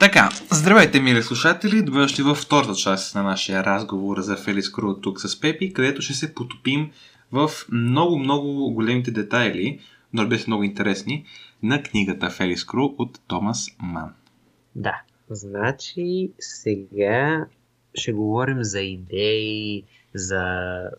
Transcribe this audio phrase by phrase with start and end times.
[0.00, 4.94] Така, здравейте, мили слушатели, добре дошли във втората част на нашия разговор за Фелис Кру
[4.94, 6.90] тук с Пепи, където ще се потопим
[7.32, 9.80] в много-много големите детайли,
[10.12, 11.24] но се много интересни,
[11.62, 14.14] на книгата Фелис Кру от Томас Ман.
[14.74, 17.46] Да, значи сега
[17.94, 20.42] ще говорим за идеи, за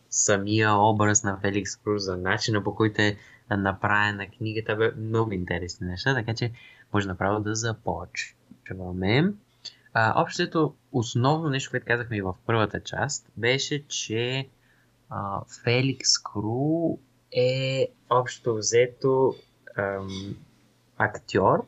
[0.09, 3.17] самия образ на Феликс Круз, за начина по който е
[3.57, 6.51] направена книгата, бе много интересни неща, така че
[6.93, 7.55] може направо да
[8.69, 9.33] започваме.
[9.93, 14.49] А, общото основно нещо, което казахме и в първата част, беше, че
[15.09, 16.97] а, Феликс Кру
[17.31, 19.35] е общо взето
[19.77, 20.35] ам,
[20.97, 21.65] актьор,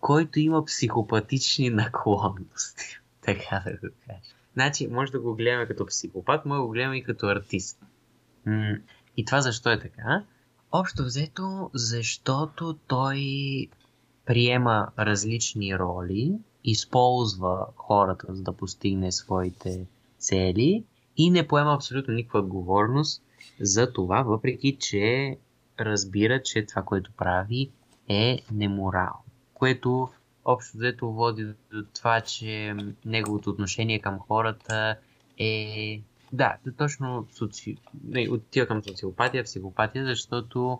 [0.00, 3.00] който има психопатични наклонности.
[3.20, 4.34] така да го кажа.
[4.54, 7.78] Значи, може да го гледаме като психопат, може да го гледаме и като артист.
[9.16, 10.24] И това защо е така?
[10.72, 13.18] Общо взето, защото той
[14.26, 16.32] приема различни роли,
[16.64, 19.86] използва хората, за да постигне своите
[20.18, 20.84] цели
[21.16, 23.22] и не поема абсолютно никаква отговорност
[23.60, 25.36] за това, въпреки че
[25.80, 27.70] разбира, че това, което прави
[28.08, 29.24] е неморално.
[29.54, 30.08] Което
[30.44, 34.96] общо взето води до това, че неговото отношение към хората
[35.38, 36.00] е
[36.32, 37.76] да, точно соци...
[38.30, 40.78] отива към социопатия, психопатия, защото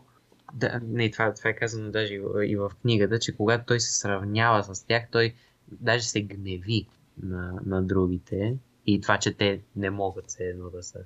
[0.55, 2.15] да, не, това, това е казано даже
[2.47, 5.35] и в книгата, че когато той се сравнява с тях, той
[5.81, 6.87] даже се гневи
[7.23, 10.99] на, на другите и това, че те не могат се едно да са,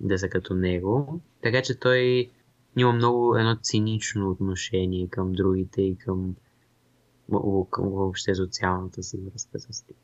[0.00, 1.20] да са като него.
[1.42, 2.30] Така че той
[2.76, 6.36] има много едно цинично отношение към другите и към,
[7.70, 9.96] към въобще социалната си връзка с тях.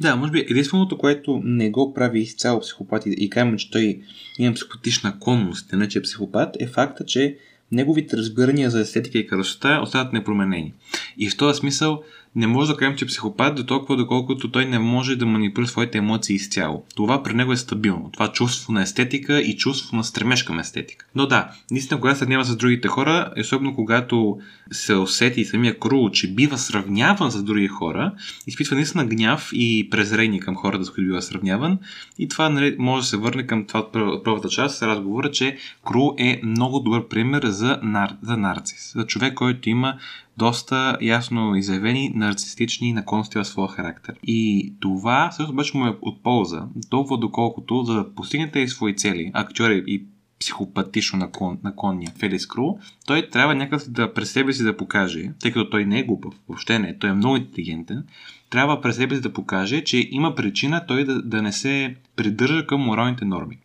[0.00, 4.02] Да, може би единственото, което не го прави изцяло психопат и казваме, че той
[4.38, 7.38] има психопатична конност, не че е психопат, е факта, че
[7.72, 10.74] неговите разбирания за естетика и красота остават непроменени.
[11.18, 12.02] И в този смисъл
[12.36, 15.68] не може да кажем, че е психопат до толкова, доколкото той не може да манипулира
[15.68, 16.84] своите емоции изцяло.
[16.94, 18.10] Това при него е стабилно.
[18.12, 21.06] Това чувство на естетика и чувство на стремеж към естетика.
[21.14, 24.38] Но да, наистина, когато сравнява с другите хора, особено когато
[24.70, 28.12] се усети самия Крул, че бива сравняван с други хора,
[28.46, 31.78] изпитва наистина гняв и презрение към хората, с които бива сравняван.
[32.18, 33.90] И това нали, може да се върне към това
[34.24, 35.56] първата част, разговора, че
[35.86, 38.16] Крул е много добър пример за, нар...
[38.22, 38.92] за нарцис.
[38.92, 39.94] За човек, който има
[40.36, 44.14] доста ясно изявени нарцистични наклонности в своя характер.
[44.22, 48.96] И това също обаче му е от полза, толкова доколкото за да постигнете и свои
[48.96, 50.06] цели, актьори и
[50.40, 52.74] психопатично наклон, наклонния Фелис Кру,
[53.06, 56.34] той трябва някакъв да през себе си да покаже, тъй като той не е глупав,
[56.48, 58.04] въобще не, той е много интелигентен,
[58.50, 62.66] трябва през себе си да покаже, че има причина той да, да не се придържа
[62.66, 63.58] към моралните норми.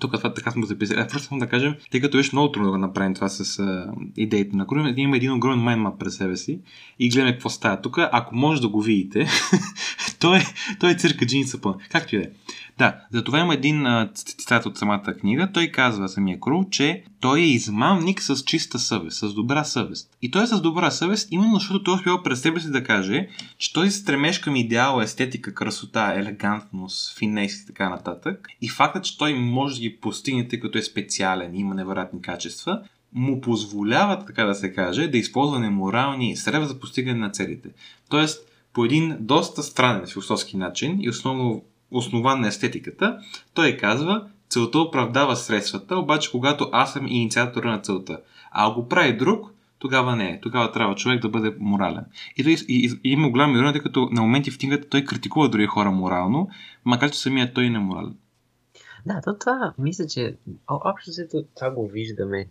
[0.00, 1.00] Тук това така сме го записали.
[1.00, 4.56] А, просто да кажем, тъй като беше много трудно да направим това с а, идеите
[4.56, 6.60] на Крум, има един огромен майнмап през себе си
[6.98, 7.98] и гледаме какво става тук.
[7.98, 9.26] Ако може да го видите,
[10.20, 10.42] той, е,
[10.80, 11.78] той е цирка джиница пълна.
[11.90, 12.28] Както и да е.
[12.78, 15.48] Да, за това има един цитат от самата книга.
[15.54, 20.10] Той казва самия Кру, че той е измамник с чиста съвест, с добра съвест.
[20.22, 23.28] И той е с добра съвест, именно защото той успява през себе си да каже,
[23.58, 28.48] че той стремеж към идеал, естетика, красота, елегантност, финес и така нататък.
[28.60, 32.22] И фактът, че той може да ги постигне, тъй като е специален и има невероятни
[32.22, 37.68] качества, му позволяват, така да се каже, да използва неморални средства за постигане на целите.
[38.08, 43.18] Тоест, по един доста странен философски начин и основно основан на естетиката,
[43.54, 48.20] той казва, целта оправдава средствата, обаче когато аз съм инициатора на целта,
[48.50, 50.40] а го прави друг, тогава не е.
[50.40, 52.04] Тогава трябва човек да бъде морален.
[52.36, 55.66] И, и, и, и има голяма ирония, като на моменти в книгата той критикува други
[55.66, 56.48] хора морално,
[56.84, 58.16] макар че самият той не е морален.
[59.06, 60.36] Да, то това, мисля, че
[60.68, 62.46] общо взето това го виждаме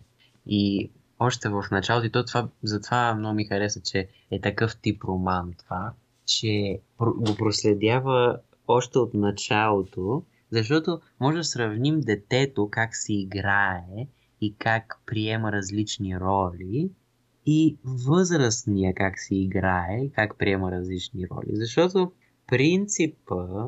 [0.46, 5.04] и още в началото и то това, затова много ми хареса, че е такъв тип
[5.04, 5.92] роман това,
[6.26, 14.06] че го проследява още от началото, защото може да сравним детето как си играе
[14.40, 16.90] и как приема различни роли
[17.46, 21.48] и възрастния как си играе и как приема различни роли.
[21.50, 22.12] Защото
[22.46, 23.66] принципа,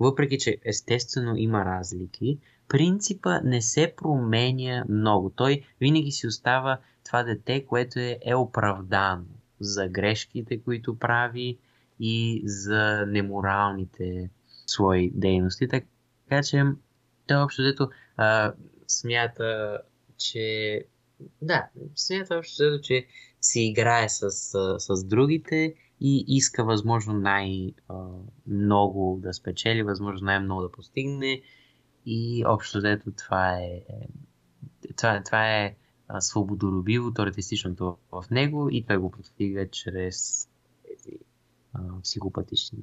[0.00, 2.38] въпреки че естествено има разлики,
[2.68, 5.30] принципа не се променя много.
[5.30, 9.24] Той винаги си остава това дете, което е, е оправдано
[9.60, 11.58] за грешките, които прави,
[12.00, 14.30] и за неморалните
[14.66, 15.68] свои дейности.
[15.68, 16.64] Така че
[17.26, 17.90] той общо взето
[18.86, 19.78] смята,
[20.18, 20.84] че
[21.42, 23.06] да, смята общо взето, че
[23.40, 24.30] си играе с,
[24.78, 31.42] с другите и иска възможно най-много да спечели, възможно най-много да постигне
[32.06, 33.82] и общо взето това е
[34.96, 35.76] това, това е
[36.20, 40.49] свободолюбивото, артистичното в него и той го постига чрез
[41.74, 42.78] а, психопатични.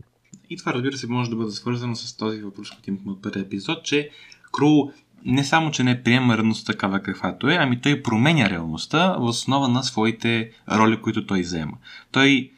[0.49, 3.41] И това, разбира се, може да бъде свързано с този въпрос, който имахме от първия
[3.41, 4.09] епизод, че
[4.51, 4.89] Кру
[5.25, 9.67] не само, че не приема реалността такава каквато е, ами той променя реалността в основа
[9.67, 11.77] на своите роли, които той взема.
[12.11, 12.51] Той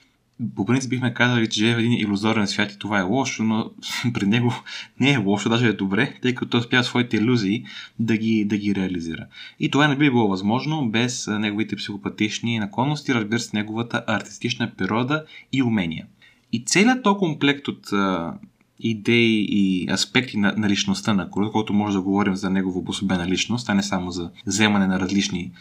[0.56, 3.72] по принцип бихме казали, че живее в един иллюзорен свят и това е лошо, но
[4.14, 4.54] при него
[5.00, 7.66] не е лошо, даже е добре, тъй като той успява своите иллюзии
[8.00, 9.26] да ги, да ги реализира.
[9.60, 15.26] И това не би било възможно без неговите психопатични наклонности, разбира се, неговата артистична природа
[15.54, 16.06] и умения.
[16.52, 18.34] И целият то комплект от а,
[18.80, 23.28] идеи и аспекти на, на личността на Круз, който може да говорим за негова обособена
[23.28, 25.52] личност, а не само за вземане на различни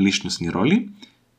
[0.00, 0.88] личностни роли,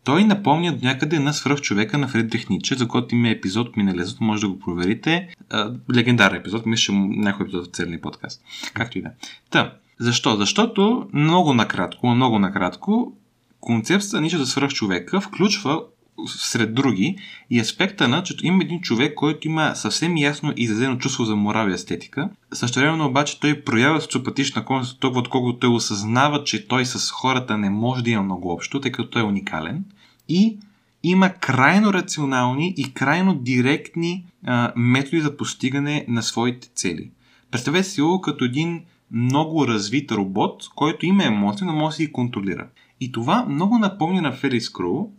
[0.04, 4.42] той напомня до някъде на свръхчовека на Фридрих Ниче, за който има епизод миналия, може
[4.42, 5.36] да го проверите.
[5.50, 8.42] А, легендарен епизод, мисля, някой епизод в целия подкаст.
[8.74, 9.12] Както и да.
[9.50, 10.36] Та, защо?
[10.36, 13.14] Защото много накратко, много накратко,
[13.60, 15.82] концепцията Ниче за свръхчовека включва
[16.27, 17.18] сред други
[17.50, 21.69] и аспекта на, че има един човек, който има съвсем ясно изразено чувство за морал
[21.69, 22.30] и естетика.
[22.54, 27.69] Същевременно обаче той проявява социопатична конст толкова, отколкото той осъзнава, че той с хората не
[27.69, 29.83] може да има много общо, тъй като той е уникален.
[30.30, 30.57] И
[31.04, 37.10] има крайно рационални и крайно директни а, методи за постигане на своите цели.
[37.51, 38.81] Представете си го като един
[39.12, 42.68] много развит робот, който има емоции, но може да си ги контролира.
[43.01, 45.10] И това много напомня на Фелис Кроу,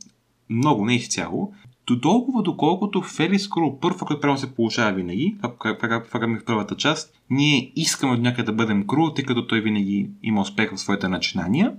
[0.51, 1.53] много, не изцяло,
[1.87, 7.15] до толкова доколкото Фелис Кроу първо, който прямо се получава винаги, това в първата част,
[7.31, 11.09] ние искаме от някъде да бъдем Кру, тъй като той винаги има успех в своите
[11.09, 11.73] начинания.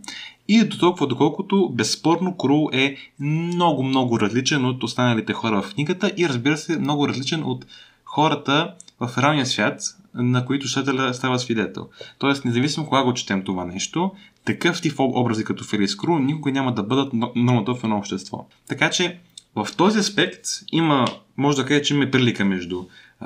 [0.48, 6.12] И до толкова доколкото безспорно Кру е много, много различен от останалите хора в книгата
[6.18, 7.66] и разбира се много различен от
[8.06, 9.82] хората в реалния свят,
[10.14, 11.88] на които читателя става свидетел.
[12.20, 14.12] Тоест, независимо кога го четем това нещо,
[14.46, 18.48] такъв тип образи като Фелис Кру никога няма да бъдат нормата в едно общество.
[18.68, 19.20] Така че,
[19.56, 21.06] в този аспект има,
[21.38, 22.86] може да кажа, че има прилика между,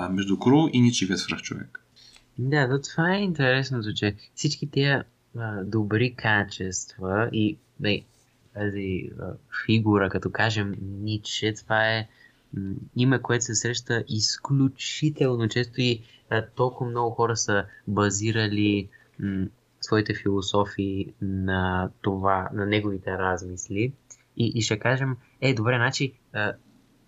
[0.09, 1.81] между Кру и ничивия свръхчовек.
[2.37, 5.03] Да, но това е интересното, че всички тия
[5.37, 8.01] а, добри качества и бе,
[8.53, 9.33] тази а,
[9.65, 12.07] фигура, като кажем Ниче, това е
[12.95, 18.89] име, което се среща изключително често и а, толкова много хора са базирали
[19.19, 19.45] м-
[19.85, 23.93] своите философии на това, на неговите размисли.
[24.37, 26.13] И, и ще кажем, е, добре, значи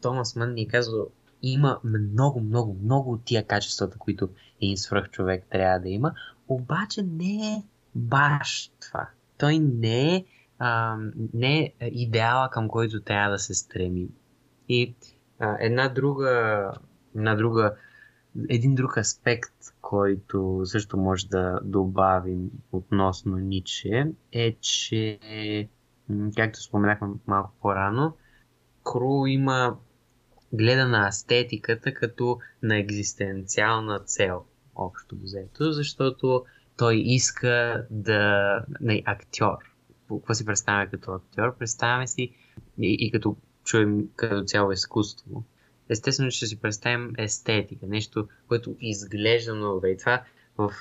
[0.01, 1.05] Томас Мън ни казва,
[1.41, 4.29] има много, много, много от тия качествата, които
[4.61, 6.13] един свръх човек трябва да има,
[6.47, 7.63] обаче не е
[7.95, 9.09] баш това.
[9.37, 10.25] Той не е,
[10.59, 10.97] а,
[11.33, 14.07] не е идеала, към който трябва да се стреми.
[14.69, 14.95] И
[15.39, 16.71] а, една друга,
[17.15, 17.75] една друга,
[18.49, 25.19] един друг аспект, който също може да добавим относно Ниче, е, че,
[26.35, 28.13] както споменахме малко по-рано,
[28.83, 29.77] Кру има
[30.53, 34.45] гледа на естетиката като на екзистенциална цел,
[34.75, 36.45] общо взето, защото
[36.77, 38.65] той иска да...
[38.81, 39.57] Не, актьор.
[40.09, 41.57] Какво си представяме като актьор?
[41.57, 42.31] Представяме си
[42.81, 45.43] и, и като чуем като цяло изкуство.
[45.89, 49.89] Естествено, ще си представим естетика, нещо, което изглежда много добре.
[49.89, 50.23] И това
[50.57, 50.73] в,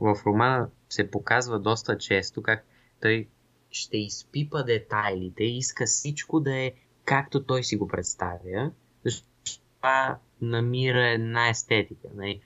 [0.00, 2.64] в романа се показва доста често, как
[3.02, 3.28] той
[3.70, 6.72] ще изпипа детайлите, иска всичко да е
[7.04, 8.70] както той си го представя,
[9.04, 9.28] защото
[9.76, 12.08] това намира една естетика.
[12.14, 12.40] Нали?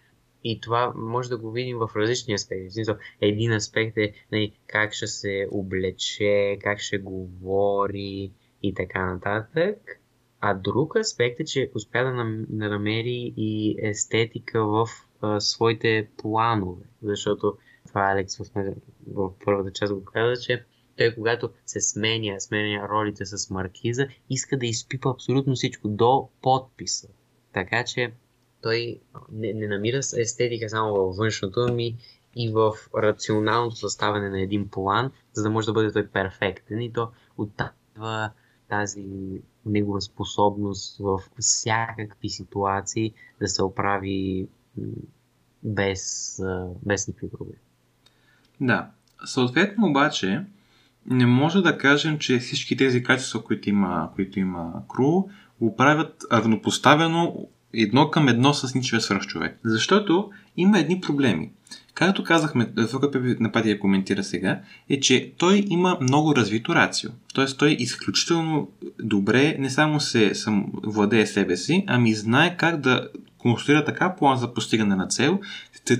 [0.44, 2.82] И това може да го видим в различни аспекти.
[3.20, 8.32] Един аспект е нали, как ще се облече, как ще говори
[8.62, 9.99] и така нататък.
[10.40, 12.12] А друг аспект е, че успя да,
[12.68, 14.86] намери и естетика в
[15.20, 16.84] а, своите планове.
[17.02, 17.56] Защото
[17.88, 18.44] това Алекс в,
[19.44, 20.64] първата част го каза, че
[20.96, 27.08] той когато се сменя, сменя ролите с маркиза, иска да изпипа абсолютно всичко до подписа.
[27.52, 28.12] Така че
[28.62, 29.00] той
[29.32, 31.96] не, не намира естетика само във външното, ами
[32.36, 36.80] и в рационалното съставяне на един план, за да може да бъде той перфектен.
[36.80, 38.30] И то оттава
[38.68, 39.06] тази
[39.66, 44.48] негова способност в всякакви ситуации да се оправи
[45.62, 46.40] без,
[46.86, 47.58] без никакви проблеми.
[48.60, 48.90] Да.
[49.24, 50.44] Съответно обаче,
[51.06, 55.22] не може да кажем, че всички тези качества, които има, които има Кру,
[55.60, 59.58] го правят равнопоставено едно към едно с ничия свръхчовек.
[59.64, 61.50] Защото има едни проблеми.
[61.94, 67.10] Както казахме, това, което напади я коментира сега, е, че той има много развито рацио.
[67.34, 68.68] Тоест той изключително
[69.02, 73.08] добре не само се сам, владее себе си, ами знае как да
[73.38, 75.40] конструира така план за постигане на цел,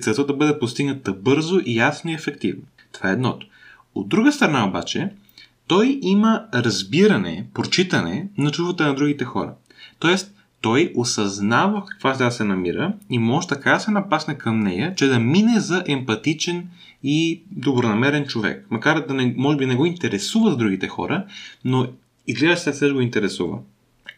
[0.01, 2.63] целта да бъде постигната бързо, ясно и ефективно.
[2.93, 3.47] Това е едното.
[3.95, 5.11] От друга страна обаче,
[5.67, 9.55] той има разбиране, прочитане на чувствата на другите хора.
[9.99, 14.95] Тоест, той осъзнава каква да се намира и може така да се напасне към нея,
[14.97, 16.69] че да мине за емпатичен
[17.03, 18.67] и добронамерен човек.
[18.71, 21.25] Макар да не, може би не го интересува за другите хора,
[21.65, 21.87] но
[22.27, 23.59] изглежда се се го интересува.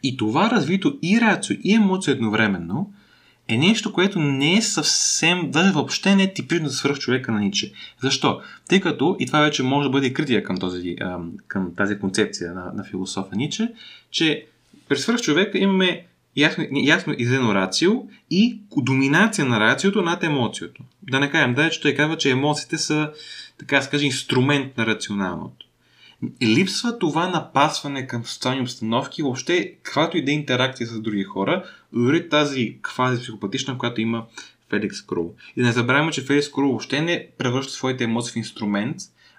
[0.03, 2.93] И това развито и рацио, и емоция едновременно
[3.49, 7.41] е нещо, което не е съвсем, даже въобще не е типично за свърх човека на
[7.41, 7.73] Ниче.
[8.03, 8.41] Защо?
[8.69, 10.97] Тъй като, и това вече може да бъде критика към, този,
[11.49, 13.73] към тази концепция на, на философа Ниче,
[14.11, 14.47] че
[14.89, 17.93] при свърх човека имаме ясно, ясно изено рацио
[18.31, 20.83] и доминация на рациото над емоцията.
[21.03, 23.13] Да не кажем, да, че той казва, че емоциите са,
[23.59, 25.67] така да скажем, инструмент на рационалното.
[26.43, 31.65] Липсва това напасване към социални обстановки, въобще каквато и да е интеракция с други хора,
[31.93, 34.25] дори тази квази психопатична, която има
[34.71, 35.35] Феликс Крул.
[35.57, 38.97] И да не забравяме, че Феликс Крул въобще не превръща своите емоции в инструмент,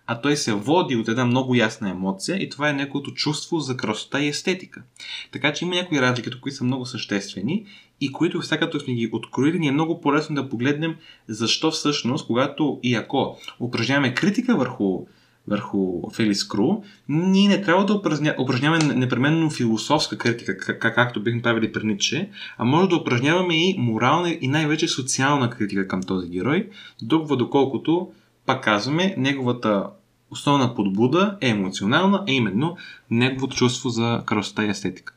[0.07, 3.77] а той се води от една много ясна емоция и това е неговото чувство за
[3.77, 4.83] красота и естетика.
[5.31, 7.65] Така че има някои разлики, които са много съществени
[8.01, 10.95] и които всяка като сме ги откроили, ни е много по-лесно да погледнем
[11.27, 15.05] защо всъщност, когато и ако упражняваме критика върху
[15.47, 21.41] върху Фелис Кру, ние не трябва да упражня, упражняваме непременно философска критика, как, както бихме
[21.41, 26.29] правили при Ниче, а може да упражняваме и морална и най-вече социална критика към този
[26.29, 26.69] герой,
[27.09, 28.11] толкова доколкото
[28.45, 29.89] пак казваме, неговата
[30.29, 32.77] основна подбуда е емоционална, а именно
[33.09, 35.13] неговото чувство за красота и естетика.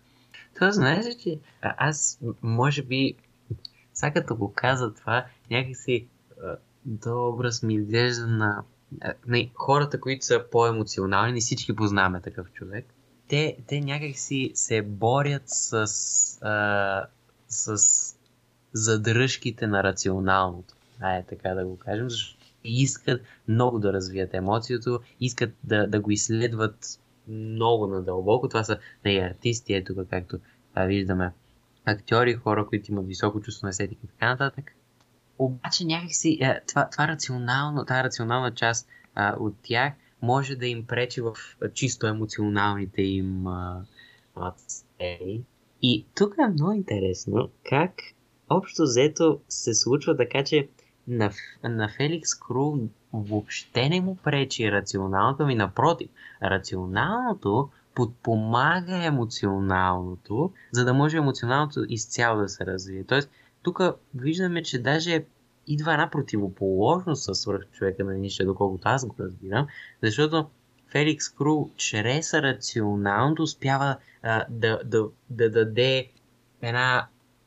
[0.55, 3.15] Това знаеш че аз може би,
[3.95, 6.07] сега като го каза това, някакси
[6.85, 8.63] до образ ми изглежда на
[9.27, 12.87] не, хората, които са по-емоционални, всички познаваме такъв човек,
[13.29, 15.73] те, те някакси се борят с,
[16.43, 17.07] а,
[17.49, 17.79] с
[18.73, 20.75] задръжките на рационалното.
[21.01, 22.36] А така да го кажем, защото
[22.67, 28.49] искат много да развият емоцията, искат да, да го изследват много надълбоко.
[28.49, 30.39] Това са не артисти, ето както
[30.75, 31.33] а, виждаме
[31.85, 34.73] актьори, хора, които имат високо чувство на естетика и така нататък.
[35.39, 39.93] Обаче някакси а, това, това рационално, тази рационална част а, от тях
[40.23, 41.37] може да им пречи в
[41.75, 43.85] чисто емоционалните им а,
[45.83, 47.93] И тук е много интересно как
[48.51, 50.69] общо взето се случва така, че
[51.09, 51.31] на,
[51.65, 52.77] на Феликс Кру
[53.13, 56.09] въобще не му пречи рационалното, ми напротив,
[56.43, 63.05] рационалното подпомага емоционалното, за да може емоционалното изцяло да се развие.
[63.05, 63.31] Тоест,
[63.63, 63.81] тук
[64.15, 65.25] виждаме, че даже
[65.67, 69.67] идва една противоположност с свръхчовека на Ниша, доколкото аз го разбирам,
[70.03, 70.47] защото
[70.89, 76.11] Феликс Кру чрез рационалното успява а, да, да, да даде
[76.63, 77.07] една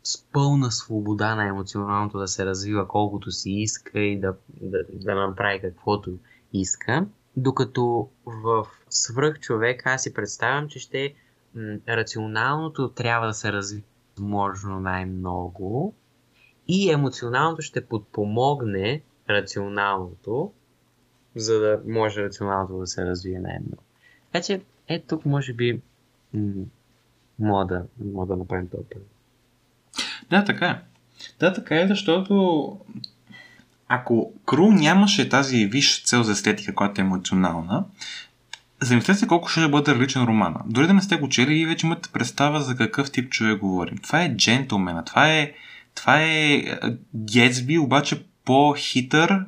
[0.09, 5.15] с пълна свобода на емоционалното да се развива колкото си иска и да, да, да
[5.15, 6.17] направи каквото
[6.53, 7.05] иска.
[7.37, 11.13] Докато в свръх човек аз си представям, че ще
[11.55, 13.83] м- рационалното трябва да се развива
[14.19, 15.93] възможно най-много
[16.67, 20.51] и емоционалното ще подпомогне рационалното,
[21.35, 23.83] за да може рационалното да се развие най-много.
[24.31, 25.81] Така че, е тук може би
[26.33, 26.65] м-
[27.39, 27.85] мога да,
[28.25, 28.83] да направим този
[30.29, 30.79] да, така е.
[31.39, 32.77] Да, така е, защото
[33.87, 37.83] ако Кру нямаше тази висша цел за естетика, която е емоционална,
[38.81, 40.59] замислете се колко ще бъде различен романа.
[40.65, 43.97] Дори да не сте го чели и вече имате представа за какъв тип човек говорим.
[43.97, 45.51] Това е джентлмена, това е,
[45.95, 46.63] това е
[47.15, 49.45] Гетсби, обаче по-хитър,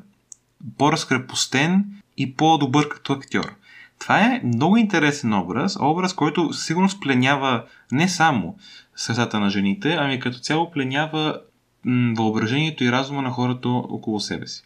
[0.77, 1.85] по-разкрепостен
[2.17, 3.55] и по-добър като актьор.
[3.99, 8.55] Това е много интересен образ, образ, който сигурно спленява не само
[9.01, 11.41] сърцата на жените, ами като цяло пленява
[11.83, 14.63] м- въображението и разума на хората около себе си.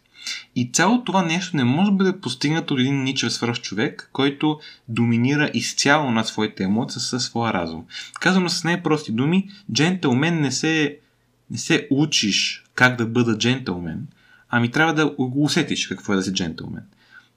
[0.56, 4.60] И цялото това нещо не може да бъде постигнато от един ничев свръх човек, който
[4.88, 7.84] доминира изцяло над своите емоции със своя разум.
[8.20, 10.98] Казано с най-прости думи, джентълмен не се,
[11.50, 14.06] не се учиш как да бъда джентълмен,
[14.50, 16.82] ами трябва да го усетиш какво е да си джентълмен.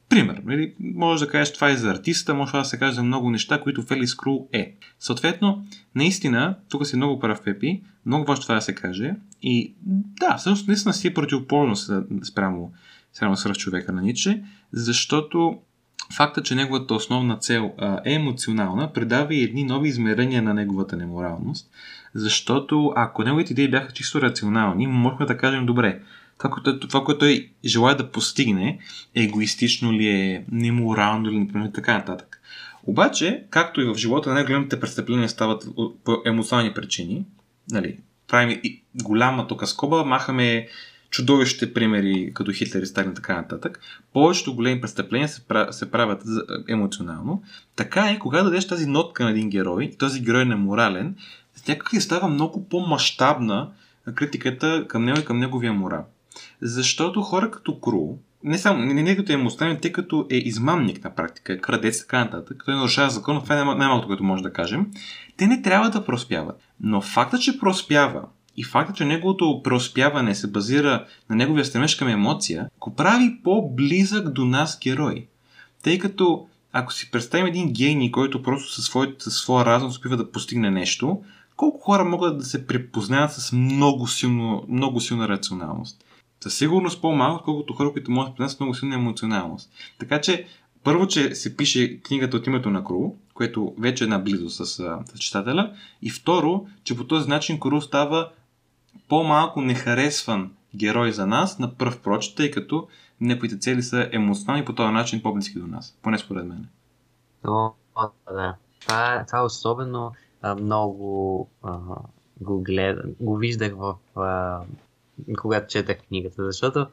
[0.09, 3.31] Пример, нали, може да кажеш това е за артиста, може да се каже за много
[3.31, 4.75] неща, които Фелис Крул е.
[4.99, 9.15] Съответно, наистина, тук си много прав Пепи, много важно това да се каже.
[9.41, 9.73] И
[10.19, 11.91] да, всъщност наистина си е противоположност
[12.23, 12.71] спрямо,
[13.13, 15.59] спрямо свръх човека на Ниче, защото
[16.15, 20.97] факта, че неговата основна цел а, е емоционална, предава и едни нови измерения на неговата
[20.97, 21.69] неморалност,
[22.13, 26.01] защото ако неговите идеи бяха чисто рационални, можехме да кажем, добре,
[26.39, 28.79] това, което, това, което той желая да постигне,
[29.15, 32.41] егоистично ли е, неморално ли, например, така нататък.
[32.83, 35.67] Обаче, както и в живота, най-големите престъпления стават
[36.03, 37.25] по емоционални причини.
[37.71, 40.67] Нали, правим и голяма тук скоба, махаме
[41.09, 43.79] чудовищите примери, като Хитлер и Сталин така нататък,
[44.13, 46.23] повечето големи престъпления се, правят, се правят
[46.67, 47.43] емоционално.
[47.75, 51.15] Така е, когато дадеш тази нотка на един герой, този герой е неморален,
[51.67, 53.71] някак става много по-масштабна
[54.15, 56.05] критиката към него и към неговия морал.
[56.61, 61.03] Защото хора като Кру, не само не, не като е емоционален, тъй като е измамник
[61.03, 64.43] на практика, е крадец и така нататък, той нарушава закон, това е най-малкото, което може
[64.43, 64.87] да кажем,
[65.37, 66.61] те не трябва да проспяват.
[66.81, 68.23] Но факта, че проспява
[68.57, 74.29] и факта, че неговото преуспяване се базира на неговия стремеж към емоция, го прави по-близък
[74.29, 75.27] до нас герой.
[75.83, 80.17] Тъй като ако си представим един гений, който просто със, своят, със своя разум успива
[80.17, 81.21] да постигне нещо,
[81.55, 86.05] колко хора могат да се препознаят с много, силно, много силна рационалност?
[86.43, 89.71] Със сигурност по-малко, колкото хора, които могат да препознат много силна емоционалност.
[89.99, 90.47] Така че,
[90.83, 94.65] първо, че се пише книгата от името на Кру, което вече е една близо с,
[94.65, 98.31] с читателя, и второ, че по този начин Кру става
[99.09, 102.87] по-малко нехаресван герой за нас на пръв прочит, тъй като
[103.21, 105.97] неговите цели са емоционални по този начин по-близки до нас.
[106.01, 106.67] Поне според мен.
[107.47, 107.71] О,
[108.31, 108.55] да.
[108.81, 111.77] Това, това особено а, много а,
[112.41, 114.61] го гледам, го виждах в а,
[115.39, 116.87] когато четах книгата, защото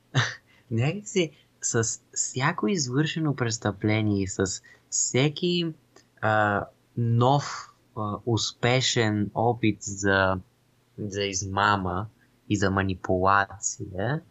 [0.70, 1.30] някакси
[1.60, 5.66] с всяко извършено престъпление с всеки
[6.20, 6.64] а,
[6.96, 10.36] нов а, успешен опит за
[10.98, 12.06] за измама
[12.48, 14.22] и за манипулация,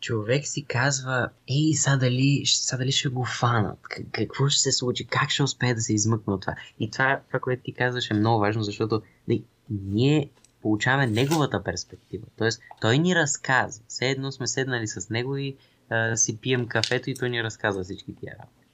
[0.00, 3.78] човек си казва, ей, сега дали, сега дали ще го фанат,
[4.12, 6.54] какво ще се случи, как ще успее да се измъкне от това.
[6.80, 10.30] И това, това което ти казваш е много важно, защото не, ние
[10.62, 12.26] получаваме неговата перспектива.
[12.36, 13.84] Тоест, той ни разказва.
[13.88, 15.56] Все едно сме седнали с него и
[15.90, 18.66] а, си пием кафето и той ни разказва всички тия работи.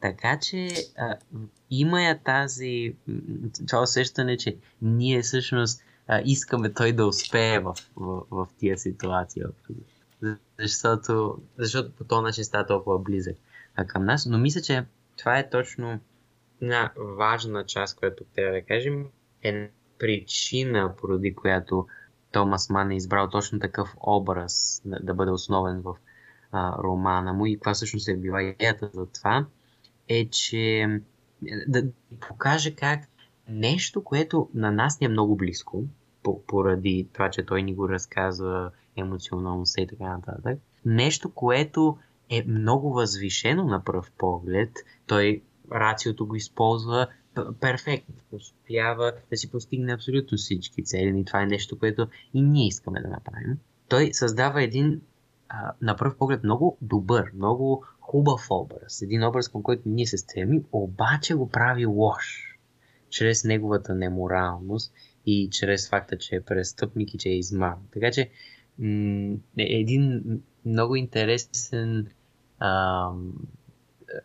[0.00, 0.68] Така че
[0.98, 1.16] а,
[1.70, 2.94] има я тази,
[3.68, 9.46] това усещане, че ние всъщност а, искаме той да успее в, в, в тия ситуация.
[10.58, 13.36] Защото, защото по този начин става толкова близък
[13.76, 14.26] а, към нас.
[14.26, 14.84] Но мисля, че
[15.16, 16.00] това е точно
[16.62, 19.06] една важна част, която трябва да кажем,
[19.42, 19.70] е
[20.00, 21.86] причина, поради която
[22.32, 25.96] Томас Ман е избрал точно такъв образ да, да бъде основен в
[26.52, 29.46] а, романа му и каква всъщност е била идеята за това,
[30.08, 30.86] е, че
[31.66, 31.84] да
[32.20, 33.00] покаже как
[33.48, 35.84] нещо, което на нас ни е много близко,
[36.46, 40.58] поради това, че той ни го разказва емоционално и така нататък.
[40.84, 41.98] Нещо, което
[42.30, 44.70] е много възвишено на пръв поглед.
[45.06, 47.06] Той рациото го използва
[47.60, 48.14] перфектно.
[48.32, 51.20] Успява да си постигне абсолютно всички цели.
[51.20, 53.58] И това е нещо, което и ние искаме да направим.
[53.88, 55.00] Той създава един
[55.48, 59.02] а, на пръв поглед много добър, много хубав образ.
[59.02, 62.56] Един образ, към който ние се стремим, обаче го прави лош.
[63.10, 64.92] Чрез неговата неморалност
[65.26, 67.76] и чрез факта, че е престъпник и че е измам.
[67.92, 68.30] Така че
[68.78, 70.22] м- е един
[70.64, 72.06] много интересен
[72.58, 73.32] ам,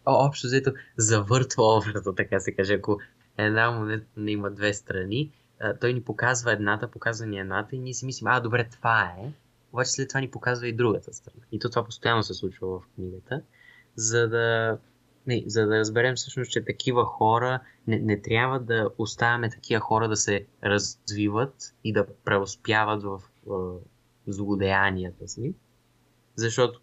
[0.06, 2.74] общо взето завъртва образа, така се каже.
[2.74, 3.00] Ако
[3.38, 5.32] една монета не има две страни,
[5.82, 9.32] той ни показва едната, показва ни едната и ние си мислим, а добре, това е,
[9.74, 11.43] обаче след това ни показва и другата страна.
[11.52, 13.41] И то това постоянно се случва в книгата,
[13.95, 14.78] за да
[15.28, 20.08] не, за да разберем всъщност, че такива хора не, не трябва да оставяме такива хора
[20.08, 23.80] да се развиват и да преуспяват в, в
[24.28, 25.54] злодеянията си,
[26.36, 26.80] защото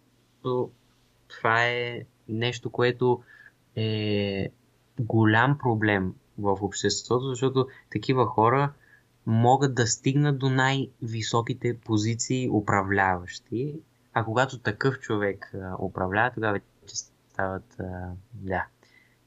[1.27, 3.23] това е нещо, което
[3.75, 4.49] е
[4.99, 8.73] голям проблем в обществото, защото такива хора
[9.25, 13.75] могат да стигнат до най-високите позиции управляващи,
[14.13, 16.95] а когато такъв човек управлява, тогава вече
[17.29, 17.75] стават,
[18.33, 18.65] да,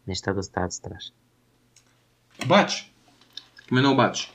[0.06, 1.14] нещата стават страшни.
[2.44, 2.92] Обаче,
[3.70, 4.30] именно обаче.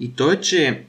[0.00, 0.86] И то е, че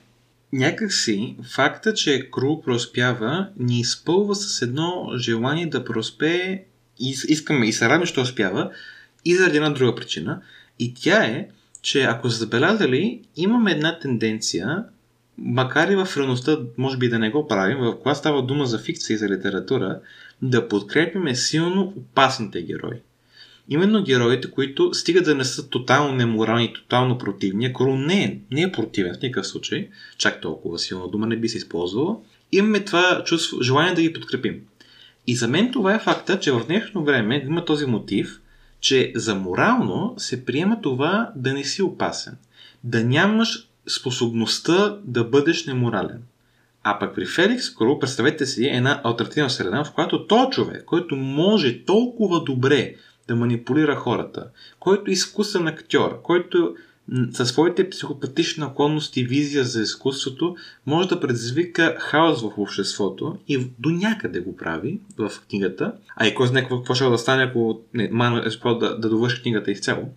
[0.53, 6.65] някакси факта, че Кру проспява, ни изпълва с едно желание да проспее
[6.99, 8.71] и искаме и се радваме, че успява
[9.25, 10.41] и заради една друга причина.
[10.79, 11.47] И тя е,
[11.81, 14.83] че ако са забелязали, имаме една тенденция,
[15.37, 18.79] макар и в реалността, може би да не го правим, в когато става дума за
[18.79, 19.99] фикция и за литература,
[20.41, 22.97] да подкрепяме силно опасните герои.
[23.69, 28.61] Именно героите, които стигат да не са тотално неморални, тотално противни, ако не е, не
[28.61, 32.17] е противен в никакъв случай, чак толкова силна дума не би се използвала,
[32.51, 34.61] имаме това чувство, желание да ги подкрепим.
[35.27, 38.41] И за мен това е факта, че в днешно време има този мотив,
[38.79, 42.37] че за морално се приема това да не си опасен.
[42.83, 46.21] Да нямаш способността да бъдеш неморален.
[46.83, 50.83] А пък при Феликс Кру, представете си, е една альтернативна среда, в която той човек,
[50.85, 52.95] който може толкова добре
[53.27, 54.47] да манипулира хората,
[54.79, 56.75] който е изкусен актьор, който
[57.31, 63.67] със своите психопатични наклонности и визия за изкуството може да предизвика хаос в обществото и
[63.79, 65.93] до някъде го прави в книгата.
[66.15, 69.41] А и кой знае какво ще да стане, ако не, Ман е да, да довърши
[69.41, 70.09] книгата изцяло.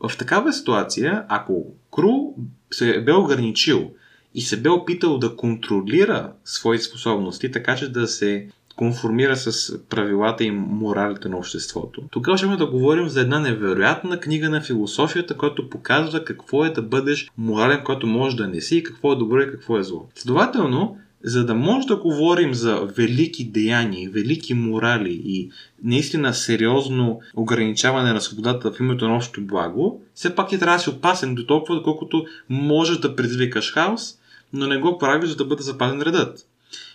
[0.00, 2.34] В такава ситуация, ако Кру
[2.70, 3.90] се е бе ограничил
[4.34, 8.48] и се бе опитал да контролира своите способности, така че да се
[8.80, 12.02] конформира с правилата и моралите на обществото.
[12.10, 16.82] Тогава ще да говорим за една невероятна книга на философията, която показва какво е да
[16.82, 20.08] бъдеш морален, който може да не си и какво е добро и какво е зло.
[20.14, 25.50] Следователно, за да може да говорим за велики деяния, велики морали и
[25.84, 30.82] наистина сериозно ограничаване на свободата в името на общото благо, все пак ти трябва да
[30.82, 34.14] си опасен до толкова, доколкото можеш да предизвикаш хаос,
[34.52, 36.46] но не го правиш, за да бъде запазен редът.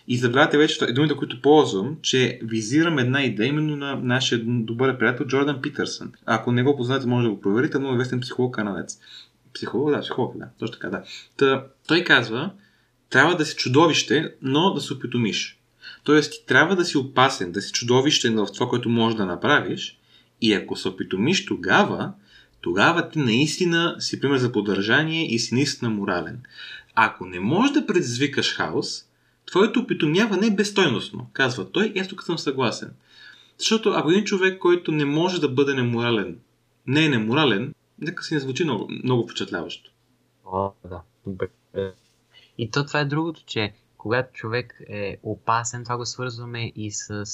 [0.08, 5.26] И забравяте вече думите, които ползвам, че визирам една идея именно на нашия добър приятел
[5.26, 6.12] Джордан Питърсън.
[6.26, 9.00] Ако не го познаете, може да го проверите, но известен психолог канадец.
[9.54, 11.04] Психолог, да, психолог, да, точно така, да.
[11.38, 12.52] Та, той казва,
[13.10, 15.60] трябва да си чудовище, но да се опитомиш.
[16.04, 20.00] Тоест, ти трябва да си опасен, да си чудовище в това, което можеш да направиш.
[20.41, 22.13] И ако се опитомиш тогава,
[22.62, 26.39] тогава ти наистина си пример за поддържание и си наистина морален.
[26.96, 29.05] Ако не можеш да предизвикаш хаос,
[29.45, 32.93] твоето опитомяване е безстойностно, казва той, и аз тук съм съгласен.
[33.58, 36.39] Защото ако един човек, който не може да бъде неморален,
[36.88, 39.91] не е неморален, нека си не звучи много, много впечатляващо.
[40.45, 41.01] О, да.
[42.58, 47.25] И то това е другото, че когато човек е опасен, това го свързваме и с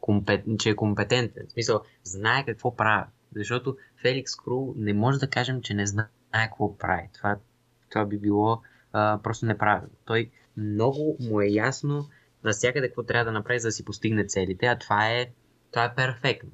[0.00, 0.44] компет...
[0.58, 1.46] че е компетентен.
[1.48, 3.04] В смисъл, знае какво прави.
[3.36, 7.08] Защото Феликс Кру не може да кажем, че не знае какво прави.
[7.14, 7.36] Това,
[7.90, 9.90] това би било а, просто неправилно.
[10.04, 12.08] Той много му е ясно
[12.44, 15.30] навсякъде какво трябва да направи, за да си постигне целите, а това е,
[15.70, 16.50] това е перфектно.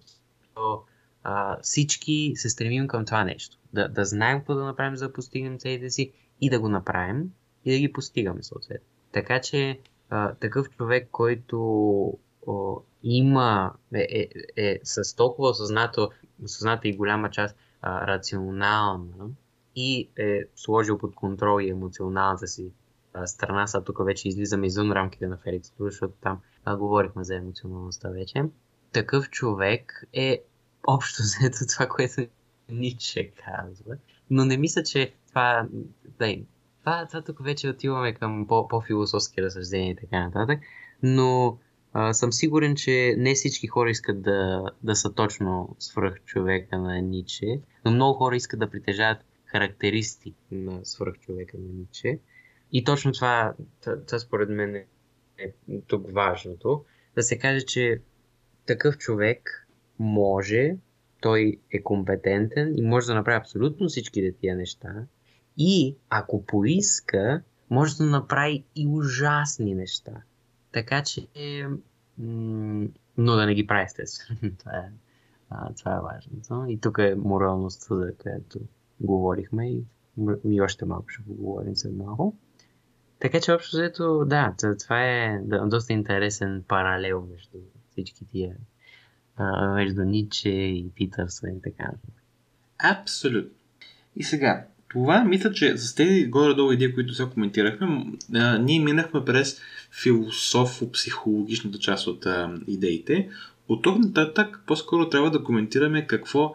[0.55, 0.83] То,
[1.23, 3.59] а, всички се стремим към това нещо.
[3.73, 7.33] Да, да знаем какво да направим, за да постигнем целите си и да го направим
[7.65, 8.87] и да ги постигаме съответно.
[9.13, 11.59] Така че а, такъв човек, който
[12.47, 16.11] о, има, е, е, е с толкова осъзнато,
[16.45, 19.29] осъзната и голяма част а, рационална
[19.77, 22.73] и е сложил под контрол и емоционалната си
[23.27, 28.09] страна, сега тук вече излизаме извън рамките на Феликс, защото там а, говорихме за емоционалността
[28.09, 28.45] вече.
[28.93, 30.43] Такъв човек е
[30.87, 32.27] общо заето това, което
[32.69, 33.97] Ниче казва.
[34.31, 35.69] Но не мисля, че това...
[36.19, 36.37] Да,
[36.81, 40.61] това, това тук вече отиваме към по- по-философски разсъждения и така нататък.
[41.03, 41.59] Но
[41.93, 47.03] а, съм сигурен, че не всички хора искат да, да са точно свръх човека на
[47.03, 52.19] Ниче, но много хора искат да притежават характеристики на свръх човека на Ниче.
[52.73, 54.87] И точно това, това според мен е,
[55.39, 55.53] е
[55.87, 56.85] тук важното.
[57.15, 58.01] Да се каже, че
[58.67, 60.77] такъв човек може,
[61.21, 64.95] той е компетентен и може да направи абсолютно всички тия неща.
[65.57, 70.23] И ако поиска, може да направи и ужасни неща.
[70.73, 71.27] Така че,
[72.19, 74.41] м- но да не ги прави естествено.
[74.59, 74.91] това, е,
[75.79, 76.73] това е важното.
[76.73, 78.59] И тук е моралността, за която
[79.01, 79.85] говорихме и,
[80.45, 82.37] и още малко ще поговорим след малко.
[83.21, 84.55] Така че общо взето, да,
[84.85, 87.59] това е доста интересен паралел между
[87.91, 88.57] всички тия,
[89.75, 91.91] между Ниче и Питърсън и така.
[92.79, 93.51] Абсолютно.
[94.17, 99.25] И сега, това мисля, че с тези горе-долу идеи, които сега коментирахме, а, ние минахме
[99.25, 103.29] през философо-психологичната част от а, идеите.
[103.69, 106.55] От тук нататък по-скоро трябва да коментираме какво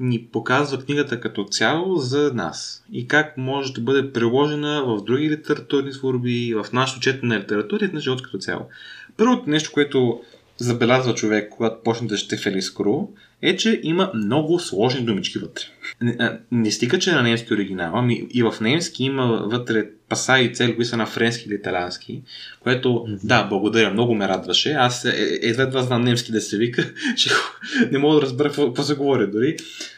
[0.00, 5.30] ни показва книгата като цяло за нас и как може да бъде приложена в други
[5.30, 8.66] литературни творби, в нашото четене на литература и на живот като цяло.
[9.16, 10.20] Първото нещо, което
[10.58, 13.08] забелязва човек, когато почне да ще Фелис Кру,
[13.42, 15.64] е, че има много сложни думички вътре.
[16.00, 20.38] Не, не стига, че е на немски оригинал, ами и в немски има вътре паса
[20.38, 22.22] и цели, които са на френски или италиански,
[22.60, 24.72] което, да, благодаря, много ме радваше.
[24.72, 27.30] Аз е, е, едва това знам немски да се вика, че
[27.90, 29.56] не мога да разбера какво се говори дори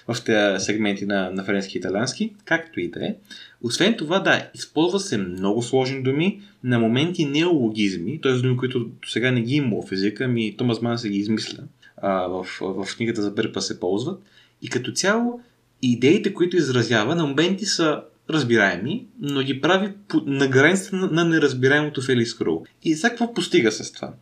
[0.08, 3.14] в тези сегменти на, на френски и италиански, както и да е.
[3.62, 8.32] Освен това, да, използва се много сложни думи, на моменти неологизми, т.е.
[8.32, 11.58] думи, които до сега не ги има в езика, ми Томас Ман се ги измисля
[11.96, 14.22] а, в, в книгата за Бърпа се ползват.
[14.62, 15.40] И като цяло,
[15.82, 19.92] идеите, които изразява, на моменти са разбираеми, но ги прави
[20.26, 22.64] на границата на, неразбираемото в Крул.
[22.82, 24.12] И сега какво постига с това?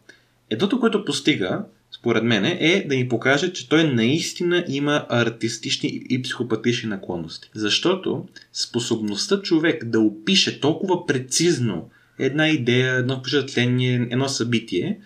[0.51, 1.65] Едното, което постига,
[2.01, 7.51] според мен, е да ни покаже, че той наистина има артистични и психопатични наклонности.
[7.55, 14.99] Защото способността човек да опише толкова прецизно една идея, едно впечатление, едно събитие,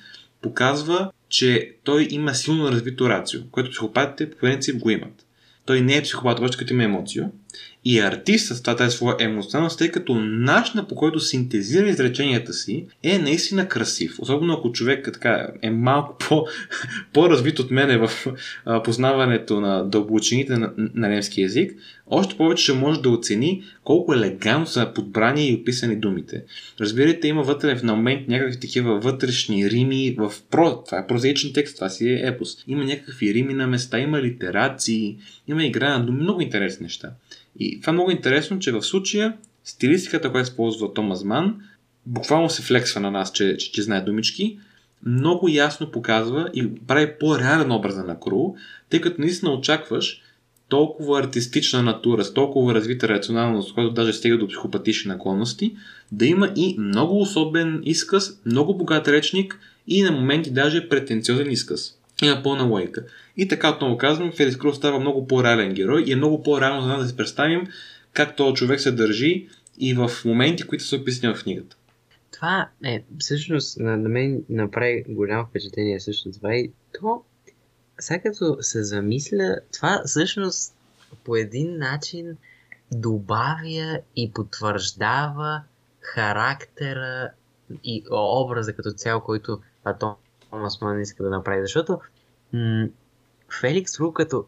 [0.43, 5.27] показва, че той има силно развито рацио, което психопатите по принцип го имат.
[5.67, 7.25] Той не е психопат, обаче като има емоцио.
[7.85, 13.19] И артист с тази своя емоционалност, тъй като начинът по който синтезира изреченията си е
[13.19, 14.17] наистина красив.
[14.19, 16.47] Особено ако човек така, е малко по,
[17.13, 18.11] по-развит от мене в
[18.85, 21.75] познаването на дълбочините на, на немски язик,
[22.07, 26.45] още повече ще може да оцени колко елегантно са подбрани и описани думите.
[26.81, 30.83] Разбирате, има вътре в момент някакви такива вътрешни рими в про...
[30.85, 32.65] Това е прозаичен текст, това си е епос.
[32.67, 35.17] Има някакви рими на места, има литерации,
[35.49, 37.11] има игра на думи, много интересни неща.
[37.59, 41.61] И това е много интересно, че в случая стилистиката, която използва Томас Ман,
[42.07, 44.59] буквално се флексва на нас, че, че, че знае думички,
[45.07, 48.55] много ясно показва и прави по-реален образа на Кру,
[48.91, 50.23] тъй като наистина очакваш
[50.69, 55.77] толкова артистична натура, с толкова развита рационалност, която даже стига до психопатични наклонности,
[56.13, 61.99] да има и много особен изказ, много богат речник и на моменти даже претенциозен изказ.
[62.23, 63.05] Има пълна логика.
[63.37, 66.89] И така отново казвам, Фелис Круз става много по-реален герой и е много по-реално за
[66.89, 67.67] нас да си представим
[68.13, 71.77] как този човек се държи и в моменти, които са описани в книгата.
[72.33, 77.23] Това е, всъщност, на, на мен направи голямо впечатление също това и то,
[77.99, 80.75] сега като се замисля, това всъщност
[81.25, 82.37] по един начин
[82.93, 85.63] добавя и потвърждава
[86.01, 87.31] характера
[87.85, 89.61] и образа като цяло, който
[90.51, 91.63] Томас Ман иска да направи.
[91.63, 91.99] Защото
[93.61, 94.45] Феликс Ру като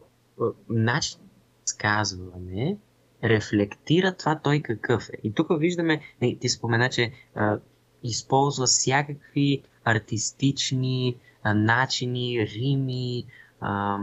[0.69, 1.19] начин
[1.65, 2.77] сказване
[3.23, 5.17] рефлектира това той какъв е.
[5.23, 6.01] И тук виждаме,
[6.39, 7.59] ти спомена, че а,
[8.03, 13.25] използва всякакви артистични а, начини, рими,
[13.59, 13.99] а,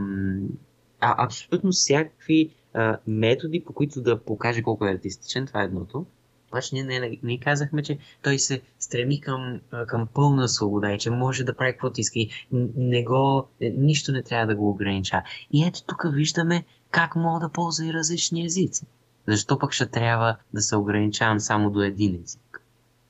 [1.01, 5.47] а, абсолютно всякакви а, методи, по които да покаже колко е артистичен.
[5.47, 6.07] Това е едното.
[6.53, 11.11] Обаче ние не, не казахме, че той се стреми към, към пълна свобода и че
[11.11, 12.31] може да прави каквото иска и
[12.77, 15.23] не го, нищо не трябва да го огранича.
[15.53, 18.87] И ето тук виждаме как мога да ползва и различни езици.
[19.29, 22.63] Защо пък ще трябва да се ограничавам само до един език?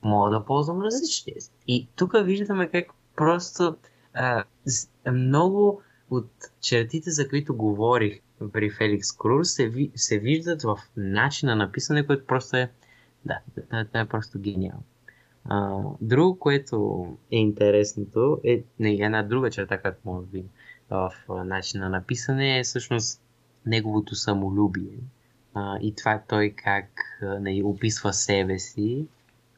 [0.02, 1.52] Мога да ползвам различни езици.
[1.68, 3.76] И тук виждаме как просто
[4.14, 4.44] а,
[5.12, 8.20] много от чертите, за които говорих
[8.52, 12.70] при Феликс Круз, се, се виждат в начина на писане, който просто е
[13.24, 13.38] да,
[13.86, 14.82] това е просто гениално.
[16.00, 20.44] Друго, което е интересното, е не, една друга черта, която може би
[20.90, 21.12] в
[21.44, 23.22] начина на писане е всъщност
[23.66, 24.98] неговото самолюбие.
[25.54, 26.88] А, и това е той как
[27.22, 29.06] не, нали, описва себе си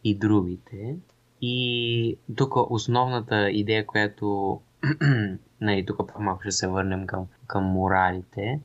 [0.05, 0.96] и другите.
[1.40, 4.61] И тук основната идея, която
[5.61, 8.61] нали, тук малко ще се върнем към, към моралите,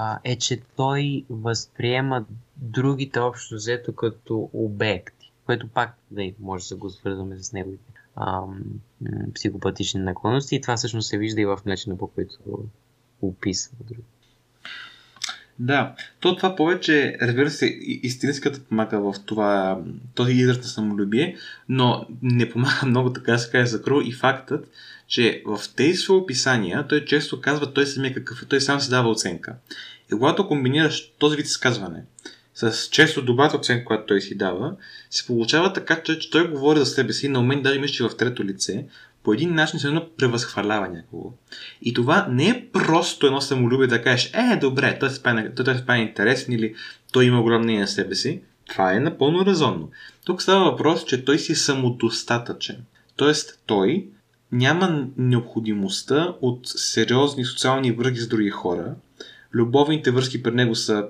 [0.00, 2.24] а, е, че той възприема
[2.56, 7.92] другите общо взето като обекти, което пак да, може да го свързваме с неговите
[9.34, 12.34] психопатични наклонности и това всъщност се вижда и в начина по който
[13.22, 14.02] описва други.
[15.58, 17.66] Да, то това повече, разбира се,
[18.02, 19.80] истинската помага в това,
[20.14, 21.36] този израз на самолюбие,
[21.68, 24.70] но не помага много така да се каже за Кроу и фактът,
[25.08, 28.90] че в тези свои описания той често казва той самия какъв е, той сам си
[28.90, 29.54] дава оценка.
[30.06, 32.02] И когато комбинираш този вид изказване
[32.54, 34.74] с често добрата оценка, която той си дава,
[35.10, 38.16] се получава така, че, че той говори за себе си, на момент даже мисли в
[38.16, 38.86] трето лице,
[39.22, 41.32] по един начин се превъзхвалява някого.
[41.82, 45.74] И това не е просто едно самолюбие да кажеш, е, добре, той се прави, той
[45.74, 46.74] се прави интересен или
[47.12, 48.40] той има огромно мнение на себе си.
[48.68, 49.90] Това е напълно резонно.
[50.24, 52.76] Тук става въпрос, че той си е самодостатъчен.
[53.16, 54.06] Тоест, той
[54.52, 58.94] няма необходимостта от сериозни социални връги с други хора.
[59.54, 61.08] Любовните връзки при него са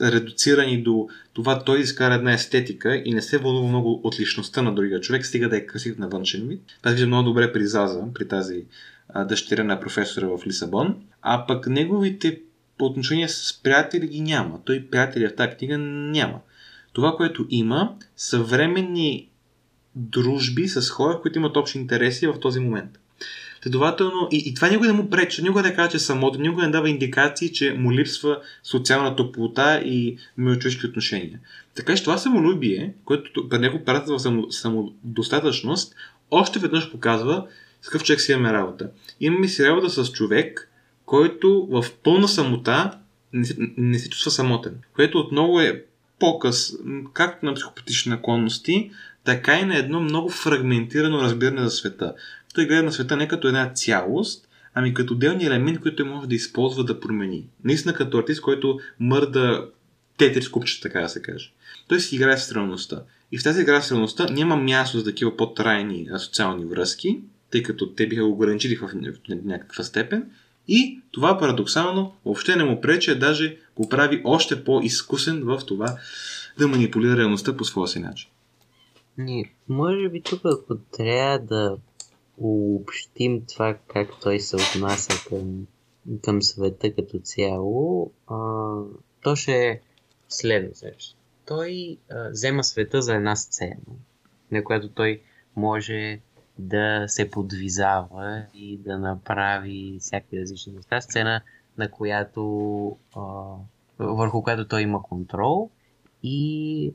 [0.00, 4.74] редуцирани до това той изкара една естетика и не се вълнува много от личността на
[4.74, 6.62] другия човек, стига да е красив на външен вид.
[6.82, 8.64] Това вижда много добре при Заза, при тази
[9.28, 10.96] дъщеря на професора в Лисабон.
[11.22, 12.40] А пък неговите
[12.80, 14.60] отношения с приятели ги няма.
[14.64, 16.40] Той приятели в тази книга няма.
[16.92, 19.27] Това, което има, съвременни
[19.98, 22.98] дружби с хора, които имат общи интереси в този момент.
[23.62, 26.62] Следователно, и, и това никога не му пречи, никога не казва, че е самото, никога
[26.62, 31.40] не дава индикации, че му липсва социална топлота и милочовешки отношения.
[31.74, 35.94] Така че това самолюбие, което при него прата в само, самодостатъчност,
[36.30, 37.46] още веднъж показва
[37.82, 38.90] с какъв човек си имаме работа.
[39.20, 40.70] Имаме си работа с човек,
[41.06, 42.98] който в пълна самота
[43.32, 45.84] не се, не се чувства самотен, което отново е
[46.18, 46.76] показ,
[47.12, 48.90] както на психопатични наклонности,
[49.28, 52.14] така и на едно много фрагментирано разбиране за света.
[52.54, 56.34] Той гледа на света не като една цялост, ами като отделни елемент, които може да
[56.34, 57.44] използва да промени.
[57.64, 59.66] Наистина като артист, който мърда
[60.16, 61.52] тетрис купчета, така да се каже.
[61.88, 63.02] Той си играе с реалността.
[63.32, 67.86] И в тази игра с реалността няма място за такива по-трайни социални връзки, тъй като
[67.86, 68.90] те биха ограничили в
[69.28, 70.30] някаква степен.
[70.68, 75.96] И това парадоксално въобще не му пречи, даже го прави още по-изкусен в това
[76.58, 78.28] да манипулира реалността по своя си начин.
[79.18, 81.78] Не, може би тук, ако трябва да
[82.38, 85.66] обобщим това как той се отнася към,
[86.22, 88.36] към света като цяло, а,
[89.22, 89.80] то ще е
[90.28, 90.70] следно.
[91.46, 93.76] Той а, взема света за една сцена,
[94.50, 95.22] на която той
[95.56, 96.20] може
[96.58, 101.00] да се подвизава и да направи всякакви различни неща.
[101.00, 101.40] Сцена,
[101.78, 103.20] на която, а,
[103.98, 105.70] върху която той има контрол
[106.22, 106.92] и,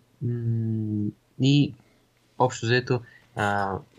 [1.42, 1.74] и
[2.46, 3.02] общо взето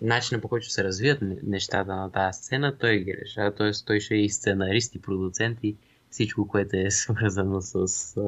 [0.02, 3.54] начинът по който се развият нещата на тази сцена, той ги решава.
[3.54, 3.70] Т.е.
[3.86, 5.76] той ще е и сценарист и продуцент и
[6.10, 8.22] всичко, което е свързано с а,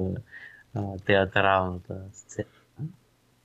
[0.75, 2.47] а, театралната сцена.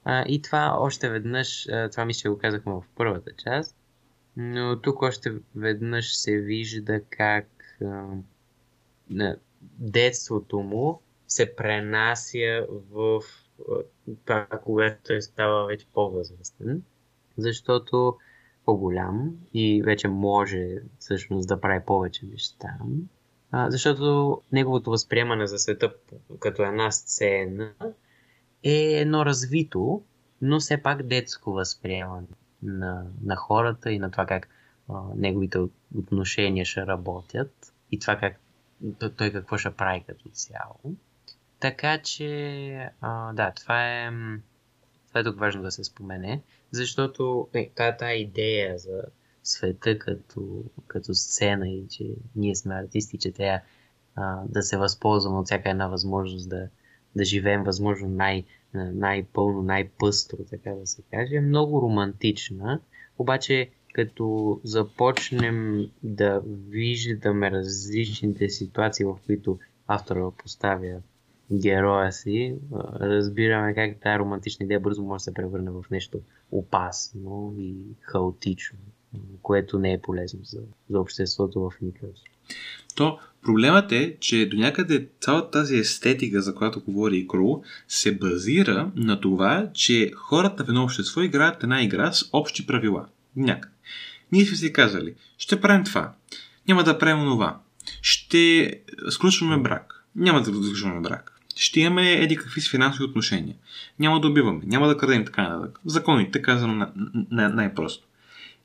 [0.05, 3.75] А, и това още веднъж, а, това мисля, го казахме в първата част,
[4.37, 7.47] но тук още веднъж се вижда как
[7.85, 8.05] а,
[9.79, 13.21] детството му се пренася в
[14.25, 16.83] това, когато той става вече по-възрастен,
[17.37, 18.17] защото
[18.65, 22.77] по-голям и вече може всъщност да прави повече неща.
[23.51, 25.93] А, защото неговото възприемане за света
[26.39, 27.73] като една сцена
[28.63, 30.03] е едно развито,
[30.41, 32.27] но все пак детско възприемане
[32.63, 34.49] на, на хората и на това как
[34.89, 35.59] а, неговите
[35.97, 38.39] отношения ще работят и това как
[39.17, 40.95] той какво ще прави като цяло.
[41.61, 44.11] Така че, а, да, това е,
[45.07, 49.01] това е тук важно да се спомене, защото е, тази, тази идея за
[49.43, 53.61] света като, като сцена и че ние сме артисти, че трябва
[54.15, 56.67] а, да се възползваме от всяка една възможност да,
[57.15, 62.79] да живеем възможно най- най-пълно, най-пъстро, така да се каже, е много романтична,
[63.17, 71.01] обаче като започнем да виждаме различните ситуации, в които автора поставя
[71.53, 72.55] героя си,
[73.01, 76.19] разбираме как тази романтична идея бързо може да се превърне в нещо
[76.51, 78.79] опасно и хаотично,
[79.41, 80.59] което не е полезно за,
[80.89, 82.09] за обществото в никакъв
[82.95, 88.17] То проблемът е, че до някъде цялата тази естетика, за която говори и Кру, се
[88.17, 93.07] базира на това, че хората в едно общество играят една игра с общи правила.
[93.35, 93.75] Някъде.
[94.31, 96.13] Ние сме си казали, ще правим това,
[96.67, 97.59] няма да правим това,
[98.01, 98.73] ще
[99.09, 103.55] сключваме брак, няма да сключваме брак, ще имаме еди какви с финансови отношения,
[103.99, 105.79] няма да убиваме, няма да крадем така нататък.
[105.85, 106.91] Законите, казано на,
[107.31, 108.07] на, най-просто.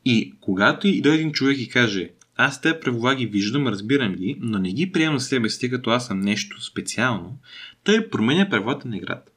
[0.05, 4.37] И когато и дойде един човек и каже, аз те правила ги виждам, разбирам ги,
[4.41, 7.39] но не ги приемам себе си, като аз съм нещо специално,
[7.85, 9.33] той променя правилата на играта.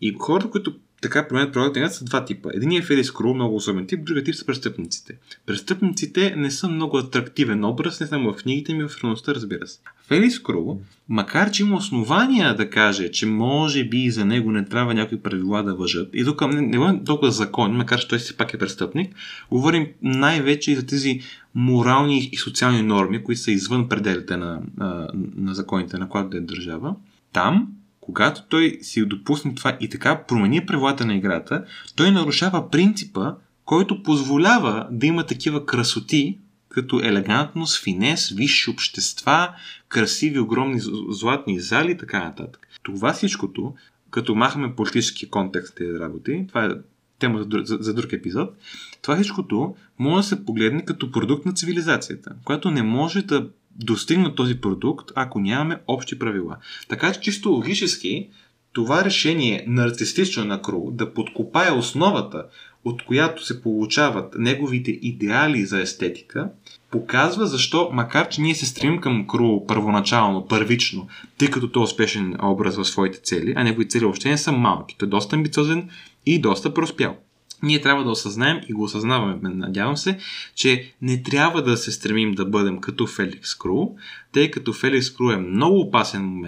[0.00, 2.50] И хората, които така променят правилата са два типа.
[2.54, 5.14] Единият е Фелис Крул, много особен тип, другият тип са престъпниците.
[5.46, 9.80] Престъпниците не са много атрактивен образ, не само в книгите ми, в реалността, разбира се.
[10.08, 14.94] Фелис Крул, макар че има основания да каже, че може би за него не трябва
[14.94, 18.54] някои правила да въжат, и тук не, не толкова закон, макар че той си пак
[18.54, 19.14] е престъпник,
[19.50, 21.20] говорим най-вече и за тези
[21.54, 26.36] морални и социални норми, които са извън пределите на, на, на законите на която да
[26.36, 26.94] е държава.
[27.32, 27.68] Там
[28.08, 31.64] когато той си допусне това и така промени правилата на играта,
[31.96, 39.54] той нарушава принципа, който позволява да има такива красоти, като елегантност, финес, висши общества,
[39.88, 42.68] красиви, огромни златни зали и така нататък.
[42.82, 43.74] Това всичкото,
[44.10, 46.70] като махаме политически контекст тези работи, това е
[47.18, 48.50] тема за, друг епизод,
[49.02, 54.36] това всичкото може да се погледне като продукт на цивилизацията, която не може да достигнат
[54.36, 56.56] този продукт, ако нямаме общи правила.
[56.88, 58.28] Така че чисто логически
[58.72, 62.44] това решение на артистично на Кру да подкопае основата,
[62.84, 66.50] от която се получават неговите идеали за естетика,
[66.90, 71.84] показва защо, макар че ние се стремим към Кру първоначално, първично, тъй като той е
[71.84, 74.96] успешен образ в своите цели, а негови цели въобще не са малки.
[74.98, 75.88] Той е доста амбициозен
[76.26, 77.16] и доста проспял
[77.62, 80.18] ние трябва да осъзнаем и го осъзнаваме, надявам се,
[80.54, 83.86] че не трябва да се стремим да бъдем като Феликс Кру,
[84.32, 86.44] тъй като Феликс Кру е много опасен,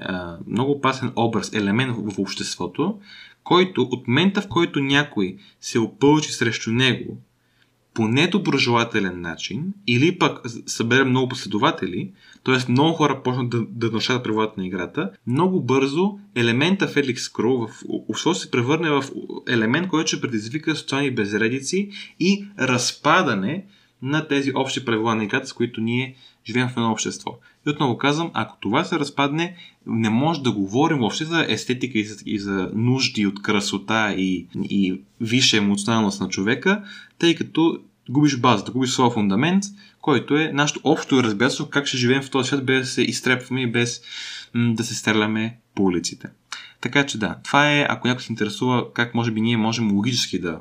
[0.46, 2.99] много опасен образ, елемент в обществото,
[3.44, 7.18] който от момента в който някой се опълчи срещу него
[7.94, 12.11] по недоброжелателен начин или пък събере много последователи,
[12.44, 12.72] т.е.
[12.72, 17.83] много хора почнат да, да нарушават правилата на играта, много бързо елемента Феликс Кроу в
[18.08, 19.04] обществото се превърне в
[19.48, 21.90] елемент, който ще предизвика социални безредици
[22.21, 23.64] и разпадане
[24.02, 26.14] на тези общи правила на играта, с които ние
[26.46, 27.38] живеем в едно общество.
[27.67, 29.56] И отново казвам, ако това се разпадне,
[29.87, 34.46] не може да говорим въобще за естетика и за, и за нужди от красота и,
[34.62, 36.85] и висша емоционалност на човека,
[37.19, 37.79] тъй като
[38.11, 39.65] губиш базата, губиш своя фундамент,
[40.00, 43.63] който е нашето общо разбирателство как ще живеем в този свят без да се изтрепваме
[43.63, 44.02] и без
[44.54, 46.29] м- да се стреляме по улиците.
[46.81, 50.40] Така че да, това е, ако някой се интересува как може би ние можем логически
[50.40, 50.61] да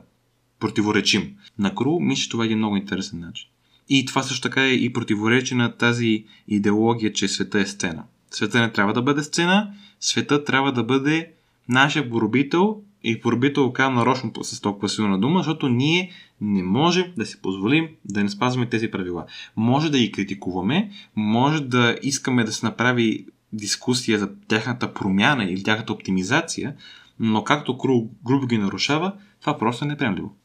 [0.59, 3.49] противоречим на Кру, мисля, че това е един много интересен начин.
[3.89, 8.03] И това също така е и противоречие на тази идеология, че света е сцена.
[8.31, 11.31] Света не трябва да бъде сцена, света трябва да бъде
[11.69, 16.11] нашия поробител и поробител казвам нарочно с толкова силна дума, защото ние
[16.41, 19.25] не можем да си позволим да не спазваме тези правила.
[19.55, 25.63] Може да ги критикуваме, може да искаме да се направи дискусия за тяхната промяна или
[25.63, 26.75] тяхната оптимизация,
[27.19, 27.77] но както
[28.25, 30.35] грубо ги нарушава, това просто е неприемливо.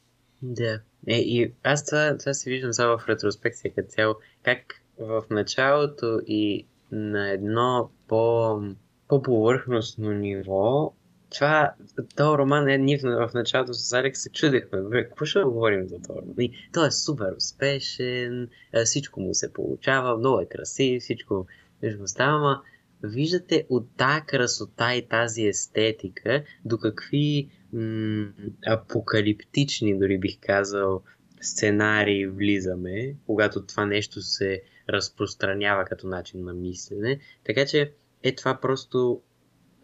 [0.42, 0.80] Да.
[1.06, 4.14] Е, и аз това, това си виждам само в ретроспекция като цяло.
[4.42, 4.58] Как
[4.98, 8.60] в началото и на едно по,
[9.08, 10.92] по-повърхностно ниво
[11.34, 11.74] това,
[12.16, 15.96] този роман е, ние в началото с Алекс се чудехме, бе, какво ще говорим за
[16.02, 16.34] този роман?
[16.38, 18.48] И той е супер успешен,
[18.84, 21.46] всичко му се получава, много е красив, всичко,
[21.82, 22.62] всичко става, ама
[23.02, 28.32] виждате от тази красота и тази естетика до какви м-
[28.66, 31.02] апокалиптични, дори бих казал,
[31.40, 37.18] сценарии влизаме, когато това нещо се разпространява като начин на мислене.
[37.44, 39.22] Така че е това просто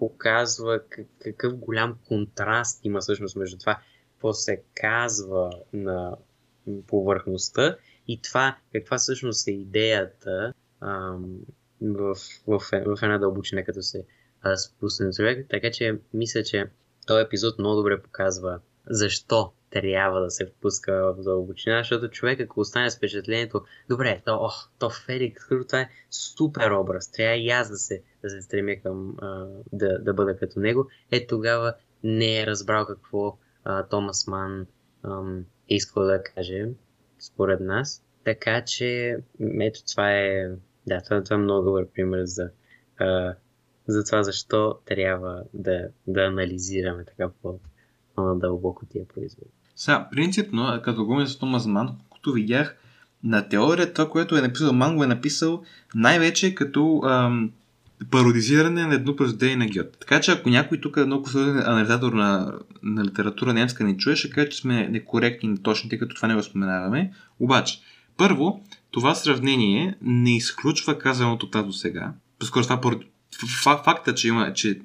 [0.01, 0.80] показва
[1.18, 3.80] какъв голям контраст има всъщност между това,
[4.12, 6.16] какво се казва на
[6.86, 7.76] повърхността
[8.09, 11.40] и това, каква всъщност е идеята ам,
[11.82, 14.05] в, в, в една дълбочина, като се
[14.57, 15.46] спусне човек.
[15.51, 16.66] Така че мисля, че
[17.07, 22.61] този епизод много добре показва защо трябва да се впуска в дълбочина, защото човек, ако
[22.61, 27.71] остане с впечатлението, добре, то, ох, то Феликс, това е супер образ, трябва и аз
[27.71, 32.41] да се, да се стремя към а, да, да бъда като него, е тогава не
[32.43, 34.66] е разбрал какво а, Томас Ман
[35.71, 36.68] е искал да каже,
[37.18, 38.05] според нас.
[38.25, 39.18] Така че,
[39.61, 40.49] ето това е,
[40.87, 42.51] да, това, това е много добър пример за,
[42.99, 43.35] а,
[43.87, 47.61] за това защо трябва да, да анализираме така по,
[48.14, 49.51] по-надълбоко тия производи.
[49.81, 52.76] Сега, принципно, като говорим за Томас Ман, колкото видях,
[53.24, 55.62] на теория това, което е написал Ман, го е написал
[55.95, 57.51] най-вече като ам,
[58.11, 59.99] пародизиране на едно произведение на Гьот.
[60.01, 62.53] Така че ако някой тук е много консултативен анализатор на,
[62.83, 66.28] на литература немска не чуе, ще каже, че сме некоректни и неточни, тъй като това
[66.28, 67.12] не го споменаваме.
[67.39, 67.81] Обаче,
[68.16, 72.12] първо, това сравнение не изключва казаното тази до сега.
[72.39, 72.81] По-скоро това
[73.62, 74.81] факта, че, има, че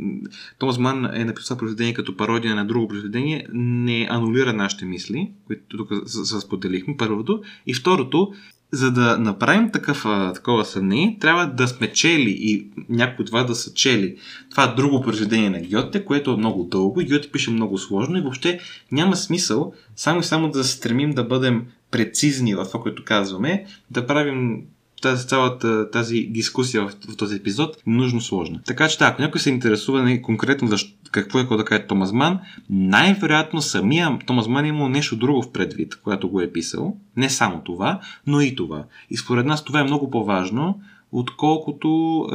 [0.59, 5.77] Томас Ман е написал произведение като пародия на друго произведение, не анулира нашите мисли, които
[5.77, 6.09] тук
[6.41, 7.41] споделихме, първото.
[7.67, 8.33] И второто,
[8.71, 13.55] за да направим такъв, такова сравнение, трябва да сме чели и някои от вас да
[13.55, 14.17] са чели.
[14.51, 18.59] Това друго произведение на Гьоте, което е много дълго Гьоте пише много сложно и въобще
[18.91, 23.65] няма смисъл само и само да се стремим да бъдем прецизни в това, което казваме,
[23.91, 24.61] да правим
[25.05, 28.59] тази, цялата тази дискусия в, в този епизод нужно сложна.
[28.65, 32.11] Така че, да, ако някой се интересува не, конкретно защо, какво е да каже Томас
[32.11, 32.39] Ман,
[32.69, 36.97] най-вероятно самия Томас Ман е имал нещо друго в предвид, което го е писал.
[37.17, 38.83] Не само това, но и това.
[39.09, 40.79] И според нас това е много по-важно,
[41.19, 41.87] отколкото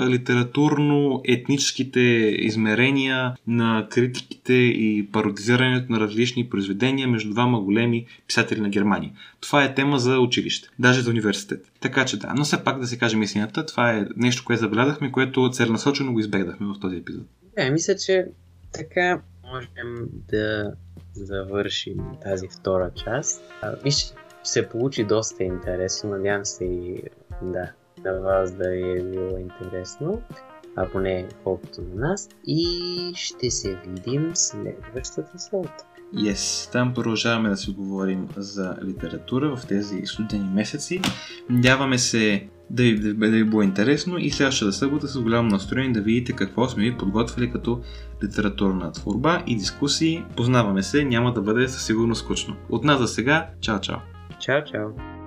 [0.08, 2.00] литературно-етническите
[2.40, 9.12] измерения на критиките и пародизирането на различни произведения между двама големи писатели на Германия.
[9.40, 11.72] Това е тема за училище, даже за университет.
[11.80, 15.12] Така че да, но все пак да се каже истината, това е нещо, което забелязахме,
[15.12, 17.24] което целенасочено го избегнахме в този епизод.
[17.56, 18.26] Да, мисля, че
[18.72, 19.20] така
[19.52, 20.72] можем да
[21.14, 23.42] завършим тази втора част.
[23.84, 24.12] Виж,
[24.42, 27.02] се получи доста интересно, надявам се и
[27.42, 27.72] да,
[28.04, 30.22] на вас да ви е било интересно,
[30.76, 32.28] а поне колкото на нас.
[32.46, 32.66] И
[33.14, 35.84] ще се видим следващата събота.
[36.14, 41.00] Yes, там продължаваме да си говорим за литература в тези студени месеци.
[41.50, 45.92] Надяваме се да ви, да, да ви било интересно и следващата събота с голямо настроение
[45.92, 47.80] да видите какво сме ви подготвили като
[48.24, 50.24] литературна творба и дискусии.
[50.36, 52.56] Познаваме се, няма да бъде със сигурност скучно.
[52.70, 53.96] От нас за сега, чао чао!
[54.40, 55.19] Чао чао!